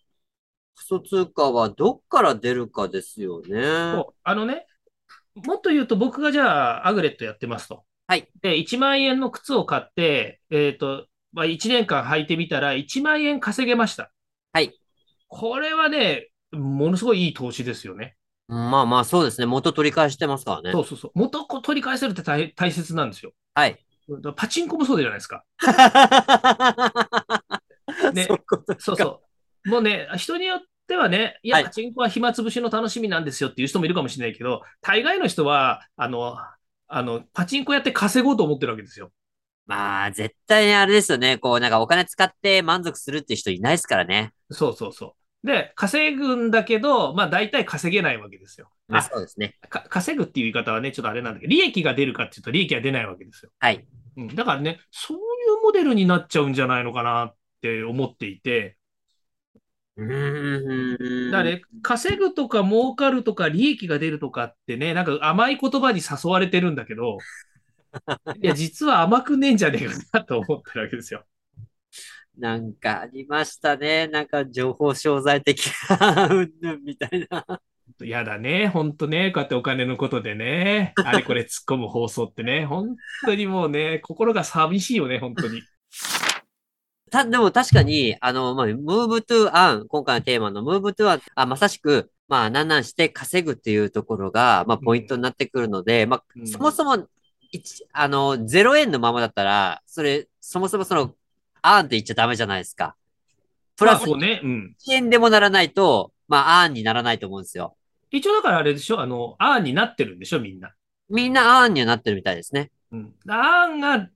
[0.76, 3.62] 仮想通貨はどっから出るかですよね。
[3.94, 4.66] そうあのね、
[5.36, 7.84] もっと言うと僕がじゃあアグレットやってますと。
[8.08, 8.28] はい。
[8.42, 14.12] で、1万円の靴を買って、えっと、まあ、1年間履いてみたら1万円稼げました。
[14.52, 14.74] はい。
[15.28, 18.16] これはね、ものすごいいい投資ですよね。
[18.48, 19.46] まあまあ、そうですね。
[19.46, 20.72] 元取り返してますからね。
[20.72, 21.12] そうそうそう。
[21.16, 23.32] 元を取り返せるって大大切なんですよ。
[23.54, 23.80] はい。
[24.36, 25.44] パチンコもそうじゃないですか。
[28.14, 29.22] ねそういうことですかそうそ
[29.66, 29.70] う。
[29.70, 36.38] もうね、人によってはね、いや、はいパチンコは暇つぶしの楽しみなんですよっていう人もいるかもしれないけど、大概の人は、あの、
[36.88, 39.12] あの、パチンコやって稼ごうと思ってるわけですよ。
[39.66, 41.38] まあ、絶対にあれですよね。
[41.38, 44.34] こう、なんかお金使って満足するっていう人いないですからね。
[44.52, 45.23] そうそうそう。
[45.44, 48.70] で、稼ぐんだけど、まあ大体稼げないわけですよ。
[48.88, 49.56] まあ、あそうですね。
[49.70, 53.52] か稼ぐっていう言い方はね、ちょっとあれなんだけど、利益が出るかっていうと利益が出ないわけですよ。
[53.60, 53.86] はい。
[54.16, 55.22] うん、だからね、そうい
[55.60, 58.78] うモデルになっちゃうんじゃないのかなって思っていて、
[59.98, 61.32] うーん。
[61.32, 67.18] だね、稼ぐとか儲かるとか利益が出るとかってね、なんか甘い言葉に誘われてるんだけど、
[68.42, 71.26] いや、実は甘くねえんじゃねえかなと思ってるわけですよ。
[72.38, 74.08] なんかありましたね。
[74.08, 77.62] なんか情報商材的な、うんぬんみたいな。
[78.02, 85.62] やだね、ほんとね、こうやってお金のことでね、あれこれ突っ込む放送ってね、本当にもうね、心が寂しいよね、本当に。
[87.14, 96.48] た、でも確かに、あの、まあ、move to earn、今回のテーマの move to earn、あ、まさしく、まあ、なんなんして稼ぐっていうところが、まあ、ポイントになってくるので、まあ、うん。
[96.48, 97.08] そもそも、
[97.52, 101.16] 一、あの、0円のままだったら、それ、そもそもその、
[101.64, 102.96] アーンって言っちゃダメじゃないですか。
[103.76, 104.76] プラスまあね、うん。
[104.88, 107.76] 1円でもならないと、まあ、アーンにならないと思うんですよ。
[108.12, 110.74] 一応だからあれでしょ、あの、アーンになってるんでしょ、みんな。
[111.10, 112.72] みんなアーンにはなってるみたいですね。
[112.92, 113.14] うん。
[113.28, 114.08] アーンが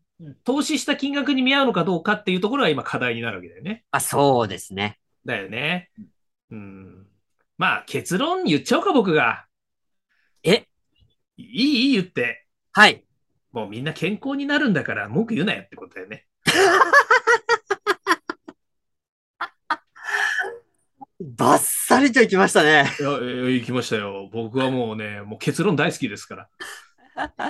[0.43, 3.83] 投資した金額に見合うのかどうかっていうところが今課題になるわけだよね。
[3.91, 4.99] あ、そうですね。
[5.25, 5.89] だよね。
[6.51, 7.07] うん。
[7.57, 9.45] まあ、結論言っちゃおうか、僕が。
[10.43, 10.67] え、
[11.37, 11.91] いい、いい？
[11.93, 12.45] 言って。
[12.71, 13.03] はい。
[13.51, 16.25] もうみんな健康になるんだから文句言うなよってことだよね。
[21.19, 22.85] バッサリといきましたね。
[22.99, 24.29] いや、え行きましたよ。
[24.31, 26.49] 僕はもうね、もう結論大好きですから。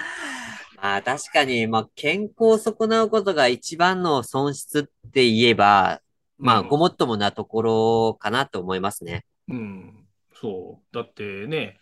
[0.81, 6.01] まあ確かに、まあ健康を損なうことが一番の損失って言えば、
[6.37, 9.25] まあうんごもっともなところかなと思いますね。
[9.49, 10.07] うん。
[10.33, 10.95] そう。
[10.95, 11.77] だってね、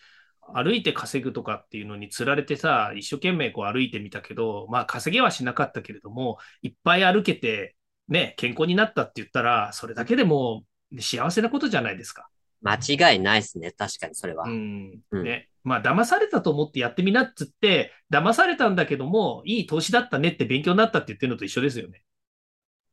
[0.54, 7.76] 歩いて稼ぐとかっていうのにつられてさ、一生懸命こう歩いてみたけど、まあ稼げはしなかったけれども、いっぱい歩けて、
[8.08, 12.30] ね、健康になったって言ったら、それだけでもう幸せなことじゃないですか。
[12.62, 13.72] 間違いないですね。
[13.72, 14.46] 確かにそれは。
[14.46, 15.00] うん。
[15.12, 15.50] うんね。
[15.64, 22.04] まあ、騙されたと思ってやってみなっつって、騙されたんだけども、いい投資だったねって勉強になったって言ってるのと一緒ですよね。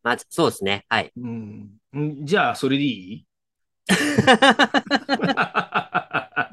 [0.02, 0.84] まあそうですね。
[0.88, 1.12] はい。
[1.16, 1.70] うん。
[1.96, 3.26] んじゃあ、それでいい？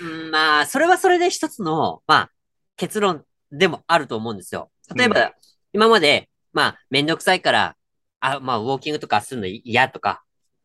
[0.00, 2.30] うんまあ、それはそれで一つの、まあ、
[2.76, 4.70] 結論でもあると思うんですよ。
[4.96, 5.32] 例えば、うん
[5.72, 7.76] 今まで、まあ、めんどくさいから、
[8.20, 10.22] あ、まあ、ウォーキングとかするの嫌とか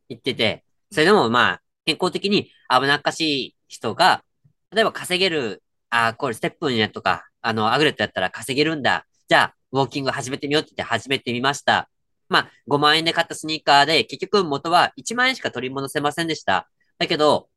[0.10, 4.24] 言ってて、それでもまあ、健康的に危なっかしい人が、
[4.72, 9.06] 例えば稼げる、あ、これステップンやとか、あの、アグレットやったら稼げるんだ。
[9.28, 11.90] じゃあ、ウォーキング始めてみようって言って始めてみました。
[12.30, 16.70] まあ、5万円で買ったスニーカーで、結局元は1万円しか取り戻せませんでした。
[16.98, 17.50] だけど、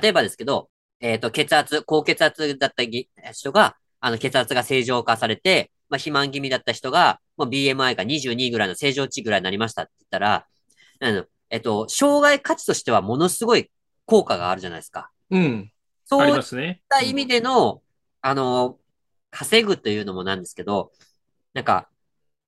[0.00, 0.68] 例えばですけど、
[1.00, 2.82] えっ、と、血圧、高血圧だった
[3.32, 10.46] 人が、あの、血圧が正常化されて、まあ、肥満気味だった人が、もう BMI が22ぐらいの正常値ぐらいになりましたって言ったら、
[11.00, 13.70] あの、えっ、と、障害価値としてはものすごい
[14.06, 15.10] 効果があるじゃないですか。
[15.30, 15.72] うん。
[16.04, 16.82] そういっますね。
[16.88, 17.82] た意味での、
[18.20, 18.78] あの、
[19.30, 20.92] 稼ぐというのもなんですけど、
[21.52, 21.88] なんか、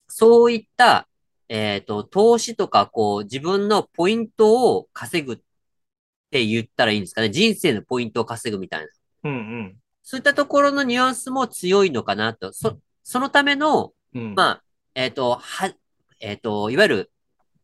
[0.09, 1.09] そういった、
[1.49, 5.37] えっ、と、投資とか、こう、自分のポイントを稼ぐっ
[6.31, 7.31] て言ったらいいんですかね。
[7.31, 8.87] 人生のポイントを稼ぐみたいな。
[9.25, 12.55] うんそういったところのニュアンスも強いのかなと。
[12.55, 14.23] そ、そのための、うん。
[14.23, 14.35] うん。
[14.35, 14.65] まあ、
[14.99, 15.73] えっ、と、は、
[16.19, 17.11] えっ、と、いわゆる、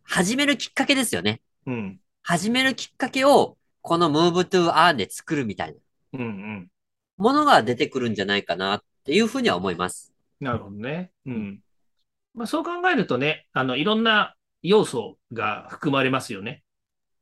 [0.04, 1.40] 始めるきっかけですよね。
[1.66, 1.98] うん。
[2.22, 5.78] 始めるきっかけを、この Move to Earn で作るみたいな
[6.12, 6.68] うんうん。
[7.16, 10.14] ものが出てくるんじゃないかなっていうふうには思います。
[10.38, 11.10] なるほどね。
[11.26, 11.60] うん。
[12.34, 16.62] まあ、そう考えるとね、あの、いろんな要素が含まれますよね。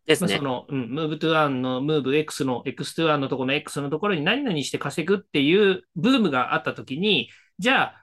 [0.04, 0.44] ですねまあそ。
[0.44, 8.01] の、うん、move to earn の move X の X to earn のところの X のところに何々して稼ぐっていうブームがあったときに、じゃあ、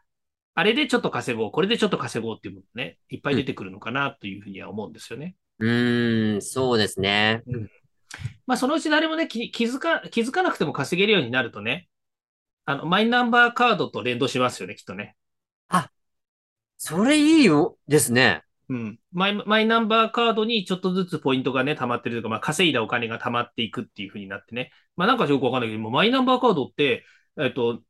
[0.60, 5.38] あれでちょっと稼ごう、これでちょっと稼ごうっていうものね、いっぱい出てくるのかなというふうには思うんですよね。
[5.60, 7.44] うーん、そうですね。
[8.46, 11.88] まあ、そのうち誰もね、気気づか、気づかなくても稼げるようになるとね、
[12.66, 15.16] あの、マイナンバーカードと連動しますよね、きっとね。
[16.76, 18.44] それいいよですね。
[18.68, 19.00] うん。
[19.14, 24.72] マイ、マイナンバーカードにちょっとずつポイントがね、溜まってるとか、まあ、稼いだお金が溜まっていくっていう風になってね。
[24.98, 27.06] まあ、なんかよくわかんないけど、もうマイナンバーカードって、
[27.40, 27.82] えっと、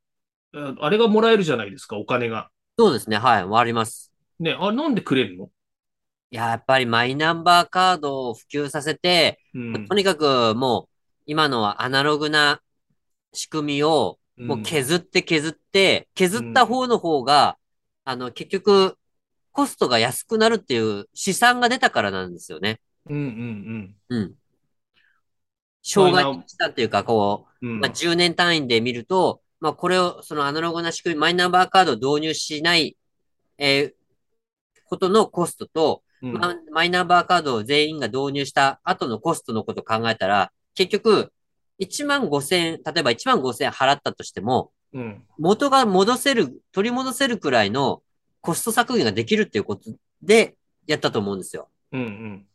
[0.54, 2.50] ああれがもらえるじゃないですか、お金が。
[2.80, 3.18] そうですね。
[3.18, 3.46] はい。
[3.46, 4.10] あります。
[4.39, 5.50] ね、あ、なんでくれるの？
[6.32, 9.96] いや、やっぱりマイナンバーカードを普及させて、うんと。
[9.96, 12.62] にかくもう、今のはアナログな
[13.34, 17.58] 仕組みを、もう削って削って、削った方の方が、
[18.06, 18.98] あの、結局、
[19.52, 22.80] コストが安くなるっていう試算が出たからなんですよね。
[23.10, 24.36] うんうんうん。
[25.84, 27.74] 障害的したっていうか、こう、うん。
[27.74, 32.98] うんまあ、10年単位で見ると、まあ、これを、そのアナログな仕組み、マイナンバーカードを導入しない、
[33.58, 34.00] えー
[34.89, 41.32] ことのコストと、うんまマイナンバーカードを全員が導入した後のコストのことを考えたら、結局、
[41.80, 45.24] 1万5千、例えば1万5千払ったとしても、うん。
[45.38, 48.02] 元が戻せる、取り戻せるくらいの
[48.41, 49.91] コスト削減ができるっていうこと
[50.22, 51.69] でやったと思うんですよ。
[51.93, 52.48] うんうん。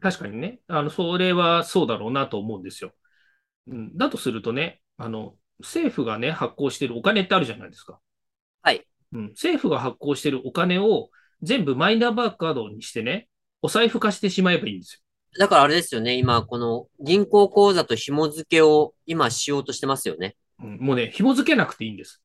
[0.00, 0.60] 確かにね。
[0.68, 2.92] あの、それはそうだろうなと思うんですよ。
[3.66, 3.96] うん。
[3.96, 7.98] だとするとね、あの、政府がね、発行してるお金ってあるじゃないですか。
[8.62, 8.86] はい。
[9.12, 9.22] うん。
[9.30, 11.10] 政府が発行してるお金を
[11.42, 13.28] 全部マイナンバーカードにしてね、
[13.62, 15.00] お財布化してしまえばいいんですよ。
[15.38, 20.36] だからあれですよね、今、この銀行口座と紐付けを今しようとしてますよね。
[20.62, 20.78] うん。
[20.78, 22.22] もうね、紐付けなくていいんです。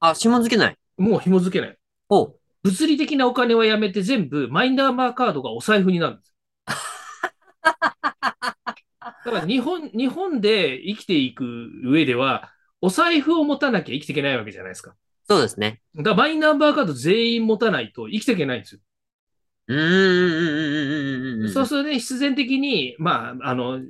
[0.00, 0.76] あ、紐付けない。
[0.96, 1.78] もう紐付けない。
[2.08, 6.34] おう物理的なお金はやめて全部マイナンバーカードがお財布になるんです。
[7.62, 7.72] だ
[9.22, 11.44] から日本、日本で生きていく
[11.84, 14.94] 上では、お財布を持たなきゃ生きていけないわけじゃないですか。
[15.28, 15.80] そうですね。
[15.94, 18.80] だからマイナンバーカード全員持たないと生きていけないんですよ。
[19.68, 21.52] うーん。
[21.52, 23.80] そうするとね、必然的に、まあ、あの、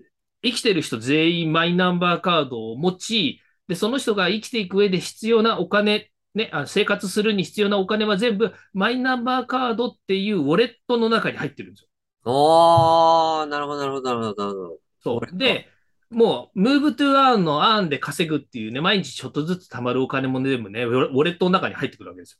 [0.42, 11.88] 生きてる人全員マイナンバーカードを持ち、で、その人が生きていく上で必要なお金、ね、あ生活するに必要なお金は全部マイナンバーカードっていうウォレットの中に入ってるんですよ。
[12.24, 14.78] おー、なるほど、なるほど、なるほど、なるほど。
[15.00, 15.38] そう。
[15.38, 15.68] で、
[16.10, 22.38] もう、 Move to Earn の Earn で稼ぐっていうね、毎日ちょっとずつ貯まるお金もね、全部ね、ウォレットの中に入ってくるわけですよ。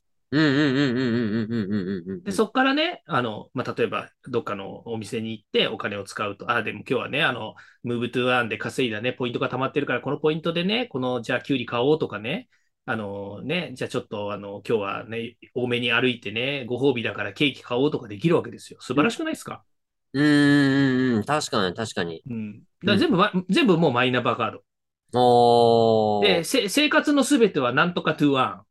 [2.24, 12.48] で、そっからね、あの、まあ、例えば、どっかのお店に行ってお金を使うと、ああ、でも今日はね、あの、Move to Earn で稼いだね、ポイントが溜まってるから、このポイントでね、この、じゃあ、キュウリ買おうとかね、
[12.85, 18.81] あのね、じゃあちょっと、あの、今日はね、多めに歩いてね、ご褒美だからケーキ買おうとかできるわけですよ。
[18.81, 19.64] 素晴らしくないですか
[20.12, 22.24] うーん、うん、確かに、確かに。
[22.29, 22.62] うん。
[22.85, 24.64] だから全部、ま全部もうマイナンバーカード。
[25.12, 26.40] おー。
[26.40, 28.66] で、せ生活のすべてはなんとか to Earn。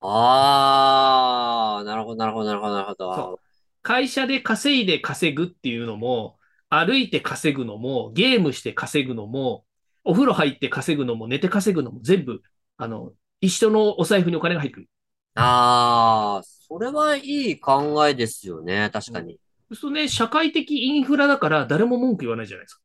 [0.00, 3.40] あー、なるほど、なるほど、なるほど、なるほど。
[3.82, 6.38] 会社で稼いで稼ぐっていうのも、
[6.68, 9.66] 歩いて稼ぐのも、ゲームして稼ぐのも、
[10.04, 12.42] お風呂入って稼ぐのも、寝て稼ぐのも、全部、
[12.76, 14.88] あの、一緒のお財布にお金が入ってくる。
[15.36, 19.38] あー、それはいい考えですよね、確かに。
[19.72, 22.82] そうね、社会的インフラだから誰も文句言わないじゃないですか。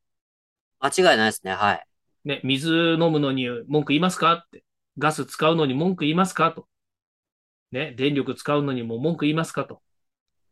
[0.80, 1.86] 間違いないですね、はい。
[2.24, 4.64] ね、水飲むのに文句言いますかって。
[4.98, 6.66] ガス使うのに文句言いますかと。
[7.72, 9.80] ね、電力使うのにも文句言いますかと。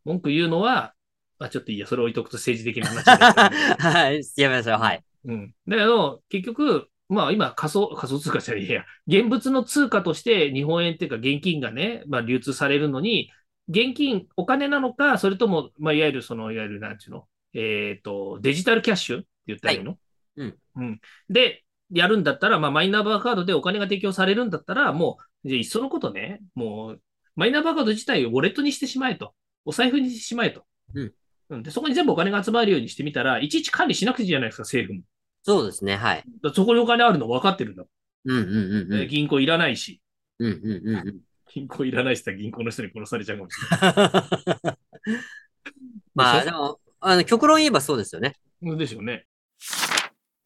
[0.05, 0.93] 文句言うのは、
[1.39, 3.49] あ、ちょっといいや、それ置いとくと政治的な話にな
[3.91, 5.03] はい、やめましょう、はい。
[5.25, 5.53] うん。
[5.67, 8.85] だけど、結局、まあ今仮想、仮想通貨じゃねえや。
[9.07, 13.31] 現物の通貨として日本円っていうか現金がね、まあ流通されるのに、
[13.69, 19.97] 現金、お金なのか、それとも、まあいわゆるその、いわゆるなんちゅうの、えっと、デジタルキャッシュって言ったらいいの、
[20.37, 20.57] うん。
[20.75, 21.01] うん。
[21.29, 27.01] で、やるんだったら、まあマイナンバーカードでお金が提供されるんだったら、もう、じゃあいっそのことね、もう、
[27.35, 29.33] マイナンバーカード自体をウォレットにしてしまえと。
[29.65, 30.63] お財布にしてしまえと。
[30.95, 31.13] うん。
[31.49, 31.63] うん。
[31.63, 35.05] で、そこに全部お金が集まるようにしてみたら、いちいち管理しなくていいじゃないですか、政府も。
[35.43, 36.23] そうですね、はい。
[36.53, 37.85] そこにお金あるの分かってるんだ。
[38.25, 39.01] うん、うん、うん、うん。
[39.01, 40.01] え銀行いらないし。
[40.39, 41.19] うん、うん、うんうん。
[41.53, 44.77] 銀行いらないしさ、銀行の人に殺されちゃうかもしれない。
[46.13, 48.35] まあ、でも、あの、極論言えばそうですよね。
[48.63, 49.25] ょですよね。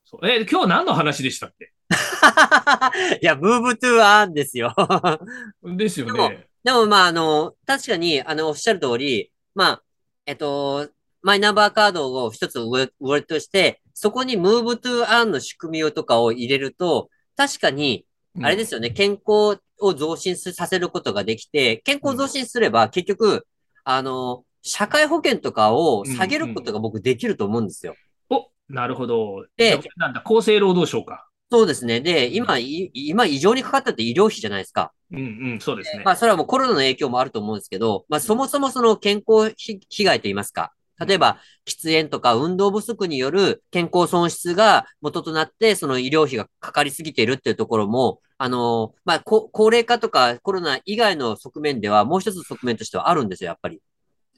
[0.05, 1.73] そうえ、今日何の話でしたっけ？
[3.21, 4.73] いや、 Move to Earn ですよ。
[5.63, 6.47] ですよでもね。
[6.63, 9.83] でも、まあ、あの、確かに、あの、おっしゃる通り、まあ、
[10.25, 10.89] えっと、
[11.21, 18.05] マイナンバーカードを一つウォウォレットして、そこに Move to Earn の仕組みをとかを入れると、確かに、
[18.41, 23.47] あれですよね、健康を増進させることができて、健康増進すれば、結局、
[23.83, 27.95] あの、社会保険とかを下げることが僕できると思うんですよ。
[28.29, 29.45] お、なるほど。
[29.57, 31.27] でなんだ、厚生労働省か。
[31.51, 32.01] そうですね。
[32.01, 34.91] で、今、い今異常にかかったって医療費じゃないですか。
[35.11, 35.21] うんう
[35.55, 36.03] ん、そうですね。
[36.03, 40.73] まあ、それはもうコロナの影響もあると思うんですけど、まあ、そもそもその健康被被害といいますか。
[40.99, 53.81] 例えば、喫煙とか運動不足による健康損失が元となって、その医療費がかかりすぎているっていうところも、あの、まあ、こ高齢化とかコロナ以外の側面では、もう一つ側面としてはあるんですよ、やっぱり。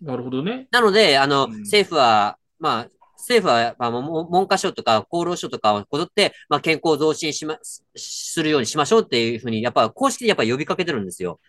[0.01, 0.67] なるほどね。
[0.71, 2.87] なので、あの、うん政府は、まあ、
[3.17, 7.57] 政府は、まあ、も文科省とか厚労省とかをこぞって、まあ、健康増進しま、
[7.95, 11.39] するようにしましょうっていうふうに、やっぱ公式でやっぱ呼びかけてるんですよ。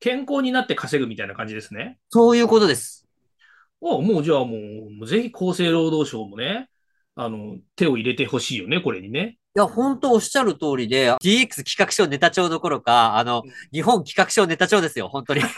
[0.00, 1.98] 健康になって稼ぐみたいな感じですね。
[2.08, 3.06] そういうことです。
[3.80, 4.58] おもうじゃあも
[5.02, 6.68] う、ぜひ厚生労働省もね、
[7.14, 9.38] あの、手を入れてほしいよね、これにね。
[9.56, 15.40] いや、本当おっしゃる通りで、DX 企画書ネタ帳どころか、あの、日本企画書ネタ帳ですよ、本当に。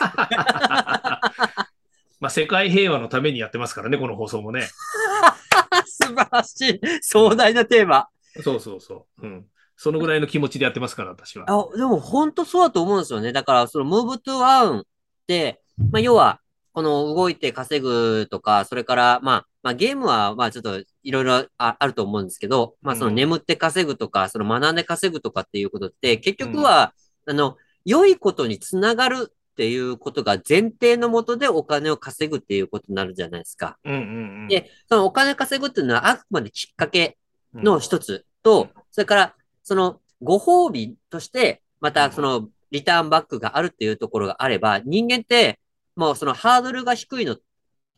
[2.19, 4.67] まあ、世界平和のためにやってますからね、この放送もね。
[5.85, 6.79] 素晴らしい。
[7.01, 8.07] 壮大なテーマ。
[8.41, 9.27] そうそうそう。
[9.27, 9.45] うん。
[9.75, 11.45] そのぐらいの気持ちでやってますから、私は。
[11.47, 13.31] あ、でも本当そうだと思うんですよね。
[13.33, 14.85] だから、その move to earn っ
[15.27, 15.61] て、
[15.91, 16.39] まあ、要は、
[16.73, 23.15] この動いて稼ぐとか、それから、まあ、まあ、ゲームは、まあ、ちょっといろいろああると思うんですけど、まあ、そのうん。
[23.15, 26.93] 眠って稼ぐとか、その学んで稼ぐとかっていうことって、結局は、
[27.27, 33.77] あの、良いことにつながるっていうことが前提のもとでお金を稼ぐっていうことになるじゃないですか。
[33.85, 34.01] うんうんう
[34.45, 34.47] ん。
[34.47, 37.17] で、そのお金稼ぐっていうのはあくまできっかけ
[37.53, 37.63] うん。
[37.63, 45.59] の一つと、それから、その、ご褒美として、またその、リターンバックがあるっていうところがあれば、人間って、
[45.95, 47.37] もうそのハードルが低いの、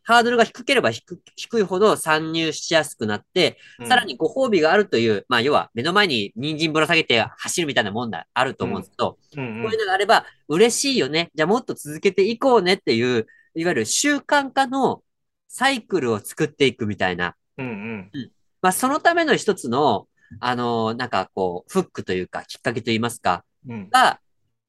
[0.04, 3.88] ハードルが低ければ低低いほど参入しやすくなって、うん。
[3.88, 9.58] さらにご褒美があるという、まあ要は目の前に人参ぶら下げて走るみたいなもんだ、あると思うんですけど、うん。
[9.58, 11.32] うんこういうのがあれば嬉しいよね。
[11.34, 13.26] じゃあもっと続けていこうねっていう、
[13.56, 15.02] いわゆる習慣化の
[15.48, 17.70] サイクルを作っていくみたいな、うんう
[18.18, 18.32] ん。
[18.62, 20.08] まあ、そのための一つの、
[20.40, 23.90] あのなんかこう、フックというか、きっかけといいますか、うん。
[23.90, 24.20] が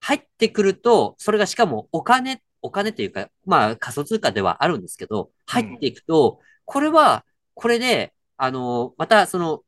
[0.01, 9.63] 入ってくると、それがしかもお金、お金というか、まあ仮想通貨ではあるんですけど、入っていくと、これは、これで、あのまたその、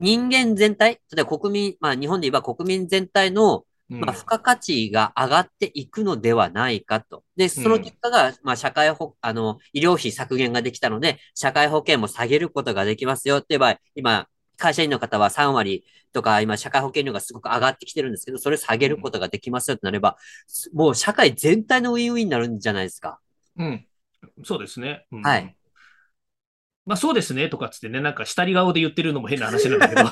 [0.00, 4.00] 人間全体、例えば国民、まあ日本で言えば国民全体の、うん。
[4.00, 7.22] まあ、付加価値が上がっていくのではないかと。
[7.36, 20.16] で、その結果が、まあ、社会保、あの、医療費削減ができたので、社会保険も下げることができますよって言えば、今、会社員の方は3割とか、今、社会保険料がすごく上がってきてるんですけど、それ下げることができますよってなれば、
[20.72, 23.18] もう社会全体のウィンウィンになるんじゃないですか？
[23.56, 23.86] うん。
[24.44, 25.06] そうですね。
[25.12, 25.56] うんはい。
[26.84, 30.02] まあそうですねとかっつってね、なんか下り顔で言ってるのも変な話なんだけど。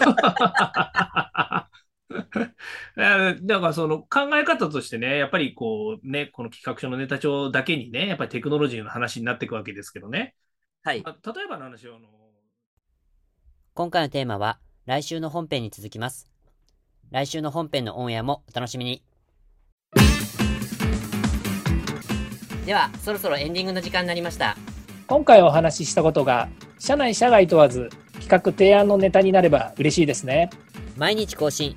[2.96, 10.34] え ーだからその考え方としてね、やっぱりこうね、この企画書のネタ帳だけにね、やっぱりテクノロジーの話になっていくわけですけどね。
[10.82, 11.02] はい。
[11.02, 12.08] まあ例えばの話をあの、
[13.74, 16.28] 今回のテーマは来週の本編に続きます。
[17.10, 19.02] 来週の本編のオンエアもお楽しみに。
[22.64, 24.56] では、そろそろエンディングの時間になりました。
[25.08, 26.48] 今回お話ししたことが
[26.78, 30.50] 社内社外問わず企画提案のネタになれば嬉しいですね
[30.96, 31.76] 毎日更新、